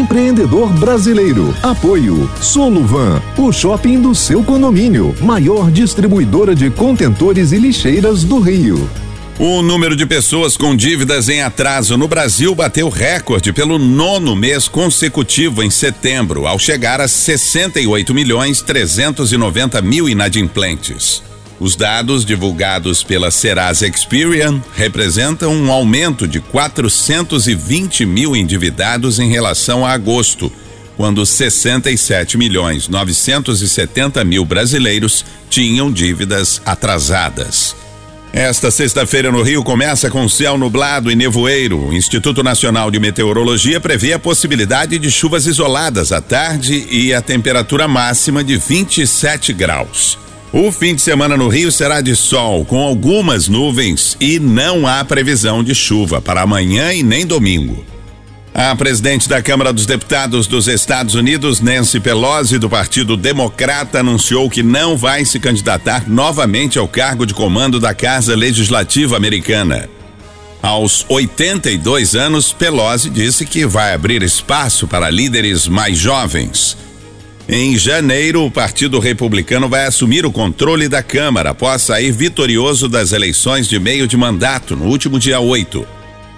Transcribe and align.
empreendedor 0.00 0.72
brasileiro. 0.72 1.54
Apoio 1.62 2.28
Soluvan, 2.40 3.22
o 3.36 3.52
shopping 3.52 4.00
do 4.00 4.14
seu 4.14 4.42
condomínio, 4.42 5.14
maior 5.20 5.70
distribuidora 5.70 6.54
de 6.54 6.70
contentores 6.70 7.52
e 7.52 7.58
lixeiras 7.58 8.24
do 8.24 8.40
Rio. 8.40 8.88
O 9.38 9.62
número 9.62 9.96
de 9.96 10.04
pessoas 10.04 10.56
com 10.56 10.76
dívidas 10.76 11.28
em 11.28 11.40
atraso 11.42 11.96
no 11.96 12.06
Brasil 12.06 12.54
bateu 12.54 12.88
recorde 12.88 13.52
pelo 13.52 13.78
nono 13.78 14.36
mês 14.36 14.68
consecutivo 14.68 15.62
em 15.62 15.70
setembro, 15.70 16.46
ao 16.46 16.58
chegar 16.58 17.00
a 17.00 17.08
68 17.08 18.12
milhões 18.12 18.60
390 18.60 19.80
mil 19.80 20.08
inadimplentes. 20.08 21.22
Os 21.60 21.76
dados 21.76 22.24
divulgados 22.24 23.02
pela 23.02 23.30
Serasa 23.30 23.86
Experian 23.86 24.62
representam 24.74 25.54
um 25.54 25.70
aumento 25.70 26.26
de 26.26 26.40
420 26.40 28.06
mil 28.06 28.34
endividados 28.34 29.18
em 29.18 29.28
relação 29.28 29.84
a 29.84 29.92
agosto, 29.92 30.50
quando 30.96 31.24
67 31.26 32.38
milhões 32.38 32.88
970 32.88 34.24
mil 34.24 34.42
brasileiros 34.42 35.22
tinham 35.50 35.92
dívidas 35.92 36.62
atrasadas. 36.64 37.76
Esta 38.32 38.70
sexta-feira 38.70 39.30
no 39.30 39.42
Rio 39.42 39.62
começa 39.62 40.08
com 40.08 40.26
céu 40.28 40.56
nublado 40.56 41.10
e 41.10 41.16
nevoeiro. 41.16 41.88
O 41.88 41.92
Instituto 41.92 42.42
Nacional 42.42 42.90
de 42.90 42.98
Meteorologia 42.98 43.80
prevê 43.80 44.14
a 44.14 44.18
possibilidade 44.18 44.98
de 44.98 45.10
chuvas 45.10 45.46
isoladas 45.46 46.10
à 46.10 46.22
tarde 46.22 46.86
e 46.90 47.12
a 47.12 47.20
temperatura 47.20 47.86
máxima 47.86 48.42
de 48.42 48.56
27 48.56 49.52
graus. 49.52 50.16
O 50.52 50.72
fim 50.72 50.96
de 50.96 51.00
semana 51.00 51.36
no 51.36 51.46
Rio 51.46 51.70
será 51.70 52.00
de 52.00 52.16
sol, 52.16 52.64
com 52.64 52.80
algumas 52.80 53.46
nuvens 53.46 54.16
e 54.20 54.40
não 54.40 54.84
há 54.84 55.04
previsão 55.04 55.62
de 55.62 55.76
chuva 55.76 56.20
para 56.20 56.42
amanhã 56.42 56.92
e 56.92 57.04
nem 57.04 57.24
domingo. 57.24 57.84
A 58.52 58.74
presidente 58.74 59.28
da 59.28 59.40
Câmara 59.40 59.72
dos 59.72 59.86
Deputados 59.86 60.48
dos 60.48 60.66
Estados 60.66 61.14
Unidos, 61.14 61.60
Nancy 61.60 62.00
Pelosi, 62.00 62.58
do 62.58 62.68
Partido 62.68 63.16
Democrata, 63.16 64.00
anunciou 64.00 64.50
que 64.50 64.60
não 64.60 64.96
vai 64.96 65.24
se 65.24 65.38
candidatar 65.38 66.10
novamente 66.10 66.80
ao 66.80 66.88
cargo 66.88 67.24
de 67.24 67.32
comando 67.32 67.78
da 67.78 67.94
Casa 67.94 68.34
Legislativa 68.34 69.16
Americana. 69.16 69.88
Aos 70.60 71.06
82 71.08 72.16
anos, 72.16 72.52
Pelosi 72.52 73.08
disse 73.08 73.46
que 73.46 73.64
vai 73.64 73.94
abrir 73.94 74.20
espaço 74.20 74.88
para 74.88 75.08
líderes 75.10 75.68
mais 75.68 75.96
jovens. 75.96 76.76
Em 77.52 77.76
janeiro, 77.76 78.44
o 78.44 78.50
Partido 78.50 79.00
Republicano 79.00 79.68
vai 79.68 79.84
assumir 79.84 80.24
o 80.24 80.30
controle 80.30 80.88
da 80.88 81.02
Câmara 81.02 81.50
após 81.50 81.82
sair 81.82 82.12
vitorioso 82.12 82.88
das 82.88 83.10
eleições 83.10 83.68
de 83.68 83.76
meio 83.76 84.06
de 84.06 84.16
mandato 84.16 84.76
no 84.76 84.84
último 84.84 85.18
dia 85.18 85.40
8. 85.40 85.84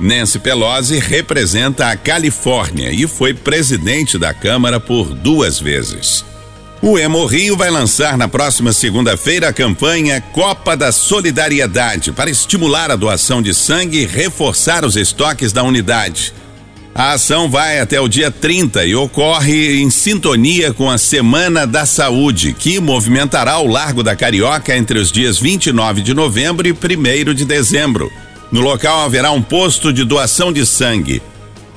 Nancy 0.00 0.38
Pelosi 0.38 0.98
representa 0.98 1.88
a 1.88 1.96
Califórnia 1.96 2.90
e 2.90 3.06
foi 3.06 3.34
presidente 3.34 4.16
da 4.16 4.32
Câmara 4.32 4.80
por 4.80 5.12
duas 5.12 5.60
vezes. 5.60 6.24
O 6.80 6.98
Emo 6.98 7.26
Rio 7.26 7.54
vai 7.54 7.70
lançar 7.70 8.16
na 8.16 8.26
próxima 8.26 8.72
segunda-feira 8.72 9.50
a 9.50 9.52
campanha 9.52 10.22
Copa 10.22 10.74
da 10.74 10.90
Solidariedade 10.90 12.12
para 12.12 12.30
estimular 12.30 12.90
a 12.90 12.96
doação 12.96 13.42
de 13.42 13.52
sangue 13.52 13.98
e 13.98 14.06
reforçar 14.06 14.86
os 14.86 14.96
estoques 14.96 15.52
da 15.52 15.62
unidade. 15.62 16.32
A 16.94 17.14
ação 17.14 17.50
vai 17.50 17.80
até 17.80 18.00
o 18.00 18.06
dia 18.06 18.30
30 18.30 18.84
e 18.84 18.94
ocorre 18.94 19.82
em 19.82 19.90
sintonia 19.90 20.72
com 20.72 20.88
a 20.88 20.96
Semana 20.96 21.66
da 21.66 21.84
Saúde, 21.84 22.52
que 22.56 22.78
movimentará 22.78 23.58
o 23.58 23.66
Largo 23.66 24.00
da 24.00 24.14
Carioca 24.14 24.76
entre 24.76 25.00
os 25.00 25.10
dias 25.10 25.36
29 25.36 26.00
de 26.02 26.14
novembro 26.14 26.68
e 26.68 26.72
1 26.72 27.34
de 27.34 27.44
dezembro. 27.44 28.12
No 28.52 28.60
local 28.60 29.00
haverá 29.00 29.32
um 29.32 29.42
posto 29.42 29.92
de 29.92 30.04
doação 30.04 30.52
de 30.52 30.64
sangue. 30.64 31.20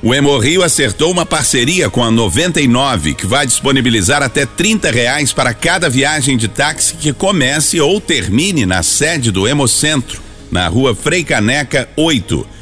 O 0.00 0.14
Hemorrio 0.14 0.62
acertou 0.62 1.10
uma 1.10 1.26
parceria 1.26 1.90
com 1.90 2.04
a 2.04 2.12
99, 2.12 3.14
que 3.14 3.26
vai 3.26 3.44
disponibilizar 3.44 4.22
até 4.22 4.46
30 4.46 4.88
reais 4.88 5.32
para 5.32 5.52
cada 5.52 5.90
viagem 5.90 6.36
de 6.36 6.46
táxi 6.46 6.94
que 6.94 7.12
comece 7.12 7.80
ou 7.80 8.00
termine 8.00 8.64
na 8.64 8.84
sede 8.84 9.32
do 9.32 9.48
Hemocentro, 9.48 10.22
na 10.48 10.68
rua 10.68 10.94
Frei 10.94 11.24
Caneca 11.24 11.88
8 11.96 12.57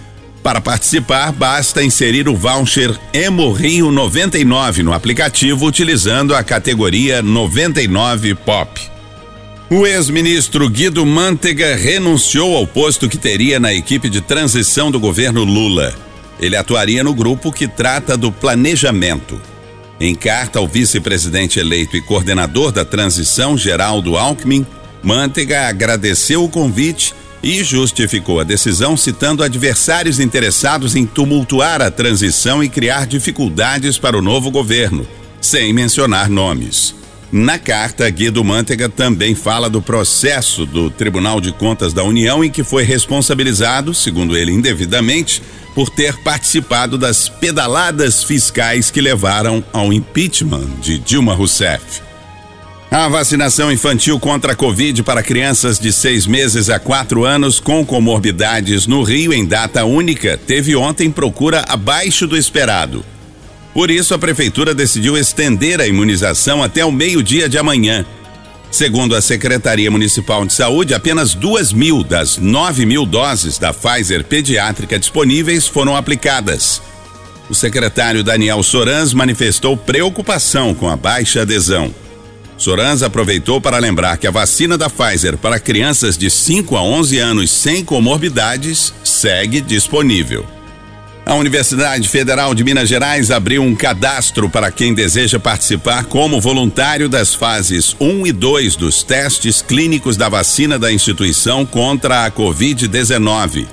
para 0.46 0.60
participar, 0.60 1.32
basta 1.32 1.82
inserir 1.82 2.28
o 2.28 2.36
voucher 2.36 2.96
Hemorrio 3.12 3.90
99 3.90 4.84
no 4.84 4.92
aplicativo 4.92 5.66
utilizando 5.66 6.36
a 6.36 6.44
categoria 6.44 7.20
99 7.20 8.36
Pop. 8.36 8.80
O 9.68 9.84
ex-ministro 9.84 10.70
Guido 10.70 11.04
Mantega 11.04 11.74
renunciou 11.74 12.56
ao 12.56 12.64
posto 12.64 13.08
que 13.08 13.18
teria 13.18 13.58
na 13.58 13.74
equipe 13.74 14.08
de 14.08 14.20
transição 14.20 14.88
do 14.88 15.00
governo 15.00 15.42
Lula. 15.42 15.92
Ele 16.38 16.54
atuaria 16.54 17.02
no 17.02 17.12
grupo 17.12 17.50
que 17.50 17.66
trata 17.66 18.16
do 18.16 18.30
planejamento. 18.30 19.40
Em 19.98 20.14
carta 20.14 20.60
ao 20.60 20.68
vice-presidente 20.68 21.58
eleito 21.58 21.96
e 21.96 22.00
coordenador 22.00 22.70
da 22.70 22.84
transição, 22.84 23.58
Geraldo 23.58 24.16
Alckmin, 24.16 24.64
Mantega 25.02 25.66
agradeceu 25.66 26.44
o 26.44 26.48
convite 26.48 27.16
e 27.46 27.62
justificou 27.62 28.40
a 28.40 28.44
decisão 28.44 28.96
citando 28.96 29.40
adversários 29.40 30.18
interessados 30.18 30.96
em 30.96 31.06
tumultuar 31.06 31.80
a 31.80 31.92
transição 31.92 32.60
e 32.60 32.68
criar 32.68 33.06
dificuldades 33.06 33.96
para 33.96 34.18
o 34.18 34.22
novo 34.22 34.50
governo, 34.50 35.06
sem 35.40 35.72
mencionar 35.72 36.28
nomes. 36.28 36.92
Na 37.30 37.56
carta, 37.56 38.10
Guido 38.10 38.42
Mantega 38.42 38.88
também 38.88 39.36
fala 39.36 39.70
do 39.70 39.80
processo 39.80 40.66
do 40.66 40.90
Tribunal 40.90 41.40
de 41.40 41.52
Contas 41.52 41.92
da 41.92 42.02
União 42.02 42.42
em 42.42 42.50
que 42.50 42.64
foi 42.64 42.82
responsabilizado, 42.82 43.94
segundo 43.94 44.36
ele 44.36 44.50
indevidamente, 44.50 45.40
por 45.72 45.88
ter 45.88 46.16
participado 46.24 46.98
das 46.98 47.28
pedaladas 47.28 48.24
fiscais 48.24 48.90
que 48.90 49.00
levaram 49.00 49.62
ao 49.72 49.92
impeachment 49.92 50.66
de 50.80 50.98
Dilma 50.98 51.32
Rousseff. 51.32 52.05
A 52.90 53.08
vacinação 53.08 53.70
infantil 53.70 54.18
contra 54.18 54.52
a 54.52 54.56
Covid 54.56 55.02
para 55.02 55.22
crianças 55.22 55.78
de 55.78 55.92
seis 55.92 56.26
meses 56.26 56.70
a 56.70 56.78
quatro 56.78 57.24
anos 57.24 57.58
com 57.58 57.84
comorbidades 57.84 58.86
no 58.86 59.02
Rio 59.02 59.32
em 59.32 59.44
data 59.44 59.84
única 59.84 60.38
teve 60.38 60.76
ontem 60.76 61.10
procura 61.10 61.64
abaixo 61.68 62.26
do 62.26 62.36
esperado. 62.36 63.04
Por 63.74 63.90
isso, 63.90 64.14
a 64.14 64.18
Prefeitura 64.18 64.74
decidiu 64.74 65.18
estender 65.18 65.80
a 65.80 65.86
imunização 65.86 66.62
até 66.62 66.84
o 66.84 66.92
meio-dia 66.92 67.48
de 67.48 67.58
amanhã. 67.58 68.06
Segundo 68.70 69.14
a 69.14 69.20
Secretaria 69.20 69.90
Municipal 69.90 70.46
de 70.46 70.52
Saúde, 70.52 70.94
apenas 70.94 71.34
duas 71.34 71.72
mil 71.72 72.02
das 72.02 72.38
nove 72.38 72.86
mil 72.86 73.04
doses 73.04 73.58
da 73.58 73.74
Pfizer 73.74 74.24
pediátrica 74.24 74.98
disponíveis 74.98 75.66
foram 75.66 75.96
aplicadas. 75.96 76.80
O 77.50 77.54
secretário 77.54 78.24
Daniel 78.24 78.62
Sorans 78.62 79.12
manifestou 79.12 79.76
preocupação 79.76 80.74
com 80.74 80.88
a 80.88 80.96
baixa 80.96 81.42
adesão. 81.42 81.92
Sorans 82.58 83.02
aproveitou 83.02 83.60
para 83.60 83.78
lembrar 83.78 84.16
que 84.16 84.26
a 84.26 84.30
vacina 84.30 84.78
da 84.78 84.88
Pfizer 84.88 85.36
para 85.36 85.60
crianças 85.60 86.16
de 86.16 86.30
5 86.30 86.76
a 86.76 86.82
11 86.82 87.18
anos 87.18 87.50
sem 87.50 87.84
comorbidades 87.84 88.94
segue 89.04 89.60
disponível. 89.60 90.46
A 91.26 91.34
Universidade 91.34 92.08
Federal 92.08 92.54
de 92.54 92.62
Minas 92.62 92.88
Gerais 92.88 93.32
abriu 93.32 93.60
um 93.60 93.74
cadastro 93.74 94.48
para 94.48 94.70
quem 94.70 94.94
deseja 94.94 95.40
participar 95.40 96.04
como 96.04 96.40
voluntário 96.40 97.08
das 97.08 97.34
fases 97.34 97.96
1 98.00 98.28
e 98.28 98.32
2 98.32 98.76
dos 98.76 99.02
testes 99.02 99.60
clínicos 99.60 100.16
da 100.16 100.28
vacina 100.28 100.78
da 100.78 100.92
instituição 100.92 101.66
contra 101.66 102.24
a 102.24 102.30
Covid-19. 102.30 103.66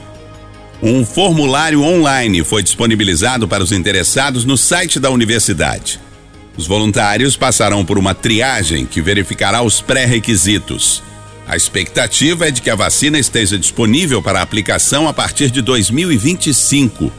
Um 0.82 1.06
formulário 1.06 1.84
online 1.84 2.44
foi 2.44 2.64
disponibilizado 2.64 3.48
para 3.48 3.64
os 3.64 3.72
interessados 3.72 4.44
no 4.44 4.58
site 4.58 5.00
da 5.00 5.12
universidade. 5.12 6.00
Os 6.56 6.68
voluntários 6.68 7.36
passarão 7.36 7.84
por 7.84 7.98
uma 7.98 8.14
triagem 8.14 8.86
que 8.86 9.02
verificará 9.02 9.62
os 9.62 9.82
pré-requisitos. 9.82 11.02
A 11.48 11.56
expectativa 11.56 12.48
é 12.48 12.52
de 12.52 12.62
que 12.62 12.70
a 12.70 12.76
vacina 12.76 13.20
esteja 13.20 13.58
disponível 13.58 14.22
para 14.22 14.42
aplicação 14.42 15.08
a 15.08 15.14
partir 15.14 15.50
de 15.50 15.62
2025. 15.62 17.12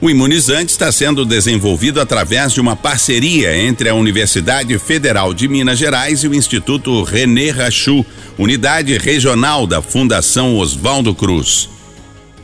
O 0.00 0.10
imunizante 0.10 0.72
está 0.72 0.90
sendo 0.90 1.24
desenvolvido 1.24 2.00
através 2.00 2.52
de 2.52 2.60
uma 2.60 2.74
parceria 2.74 3.56
entre 3.56 3.88
a 3.88 3.94
Universidade 3.94 4.76
Federal 4.78 5.32
de 5.32 5.46
Minas 5.46 5.78
Gerais 5.78 6.24
e 6.24 6.28
o 6.28 6.34
Instituto 6.34 7.02
René 7.02 7.50
Rachu, 7.50 8.04
unidade 8.36 8.98
regional 8.98 9.66
da 9.66 9.80
Fundação 9.80 10.56
Oswaldo 10.56 11.14
Cruz. 11.14 11.73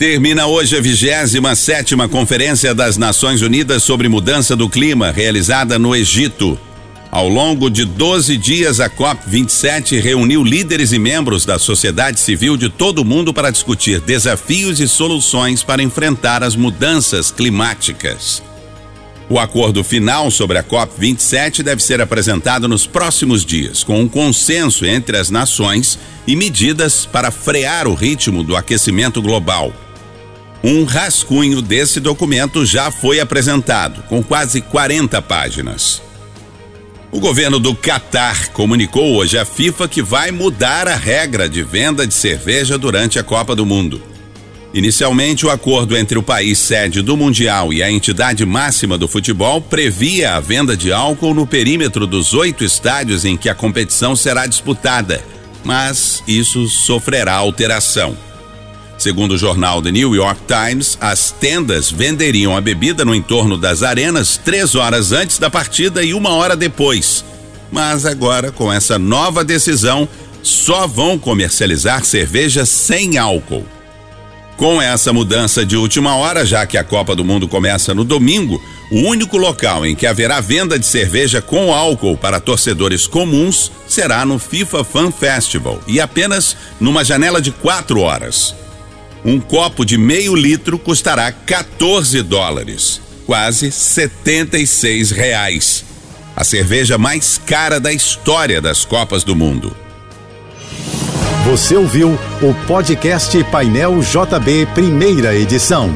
Termina 0.01 0.47
hoje 0.47 0.79
a 0.79 0.81
27 0.81 1.55
sétima 1.55 2.09
Conferência 2.09 2.75
das 2.75 2.97
Nações 2.97 3.43
Unidas 3.43 3.83
sobre 3.83 4.09
Mudança 4.09 4.57
do 4.57 4.67
Clima, 4.67 5.11
realizada 5.11 5.79
no 5.79 5.95
Egito. 5.95 6.59
Ao 7.11 7.29
longo 7.29 7.69
de 7.69 7.85
12 7.85 8.39
dias, 8.39 8.81
a 8.81 8.89
COP27 8.89 10.01
reuniu 10.01 10.43
líderes 10.43 10.93
e 10.93 10.99
membros 10.99 11.45
da 11.45 11.59
sociedade 11.59 12.19
civil 12.19 12.57
de 12.57 12.71
todo 12.71 13.01
o 13.01 13.05
mundo 13.05 13.35
para 13.35 13.51
discutir 13.51 14.01
desafios 14.01 14.81
e 14.81 14.89
soluções 14.89 15.63
para 15.63 15.83
enfrentar 15.83 16.43
as 16.43 16.57
mudanças 16.57 17.31
climáticas. 17.31 18.43
O 19.29 19.39
acordo 19.39 19.85
final 19.85 20.31
sobre 20.31 20.57
a 20.57 20.65
COP27 20.65 21.63
deve 21.63 21.83
ser 21.83 22.01
apresentado 22.01 22.67
nos 22.67 22.87
próximos 22.87 23.45
dias, 23.45 23.85
com 23.85 24.01
um 24.01 24.09
consenso 24.09 24.87
entre 24.87 25.19
as 25.19 25.29
nações 25.29 25.99
e 26.27 26.35
medidas 26.35 27.05
para 27.05 27.31
frear 27.31 27.87
o 27.87 27.93
ritmo 27.93 28.43
do 28.43 28.57
aquecimento 28.57 29.21
global. 29.21 29.75
Um 30.63 30.85
rascunho 30.85 31.63
desse 31.63 32.01
documento 32.01 32.67
já 32.67 32.91
foi 32.91 33.19
apresentado, 33.19 34.03
com 34.03 34.23
quase 34.23 34.61
40 34.61 35.23
páginas. 35.23 36.03
O 37.11 37.19
governo 37.19 37.59
do 37.59 37.75
Catar 37.75 38.49
comunicou 38.51 39.17
hoje 39.17 39.39
à 39.39 39.45
FIFA 39.47 39.89
que 39.89 40.03
vai 40.03 40.31
mudar 40.31 40.87
a 40.87 40.95
regra 40.95 41.49
de 41.49 41.63
venda 41.63 42.07
de 42.07 42.13
cerveja 42.13 42.77
durante 42.77 43.19
a 43.19 43.25
Copa 43.25 43.57
do 43.57 43.65
Mundo. 43.65 44.03
Inicialmente, 44.75 45.47
o 45.47 45.51
acordo 45.51 45.97
entre 45.97 46.19
o 46.19 46.23
país 46.23 46.59
sede 46.59 47.01
do 47.01 47.17
Mundial 47.17 47.73
e 47.73 47.83
a 47.83 47.91
entidade 47.91 48.45
máxima 48.45 48.99
do 48.99 49.09
futebol 49.09 49.63
previa 49.63 50.35
a 50.35 50.41
venda 50.41 50.77
de 50.77 50.93
álcool 50.93 51.35
no 51.35 51.47
perímetro 51.47 52.07
dos 52.07 52.35
oito 52.35 52.63
estádios 52.63 53.25
em 53.25 53.37
que 53.37 53.49
a 53.49 53.55
competição 53.55 54.15
será 54.15 54.47
disputada, 54.47 55.25
mas 55.65 56.23
isso 56.29 56.69
sofrerá 56.69 57.33
alteração. 57.33 58.30
Segundo 59.01 59.33
o 59.33 59.39
jornal 59.39 59.81
The 59.81 59.91
New 59.91 60.15
York 60.15 60.43
Times, 60.47 60.99
as 61.01 61.31
tendas 61.31 61.91
venderiam 61.91 62.55
a 62.55 62.61
bebida 62.61 63.03
no 63.03 63.15
entorno 63.15 63.57
das 63.57 63.83
arenas 63.83 64.37
três 64.37 64.75
horas 64.75 65.11
antes 65.11 65.39
da 65.39 65.49
partida 65.49 66.03
e 66.03 66.13
uma 66.13 66.35
hora 66.35 66.55
depois. 66.55 67.25
Mas 67.73 68.05
agora, 68.05 68.53
com 68.53 68.71
essa 68.71 68.99
nova 68.99 69.43
decisão, 69.43 70.07
só 70.43 70.87
vão 70.87 71.19
comercializar 71.19 72.05
cerveja 72.05 72.67
sem 72.67 73.17
álcool. 73.17 73.65
Com 74.59 74.83
essa 74.83 75.15
mudança 75.15 75.65
de 75.65 75.79
última 75.79 76.17
hora, 76.17 76.45
já 76.45 76.67
que 76.67 76.77
a 76.77 76.85
Copa 76.85 77.17
do 77.17 77.25
Mundo 77.25 77.49
começa 77.49 77.95
no 77.95 78.05
domingo, 78.05 78.63
o 78.93 78.99
único 79.09 79.39
local 79.39 79.87
em 79.87 79.95
que 79.95 80.07
haverá 80.07 80.43
venda 80.43 80.79
de 80.79 80.85
cerveja 80.85 81.41
com 81.41 81.73
álcool 81.73 82.19
para 82.19 82.39
torcedores 82.39 83.07
comuns 83.07 83.73
será 83.89 84.27
no 84.27 84.39
FIFA 84.39 84.85
Fan 84.85 85.11
Festival 85.11 85.81
e 85.87 86.03
apenas 86.03 86.55
numa 86.79 87.03
janela 87.03 87.41
de 87.41 87.51
quatro 87.51 88.01
horas. 88.01 88.55
Um 89.25 89.39
copo 89.39 89.85
de 89.85 89.99
meio 89.99 90.35
litro 90.35 90.79
custará 90.79 91.31
14 91.31 92.23
dólares, 92.23 93.01
quase 93.27 93.71
76 93.71 95.11
reais. 95.11 95.85
A 96.35 96.43
cerveja 96.43 96.97
mais 96.97 97.39
cara 97.39 97.79
da 97.79 97.93
história 97.93 98.61
das 98.61 98.85
Copas 98.85 99.23
do 99.23 99.37
Mundo. 99.37 99.77
Você 101.45 101.77
ouviu 101.77 102.19
o 102.41 102.55
podcast 102.67 103.43
Painel 103.45 104.01
JB, 104.01 104.67
primeira 104.75 105.35
edição. 105.35 105.91